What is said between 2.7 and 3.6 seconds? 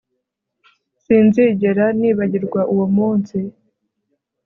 uwo munsi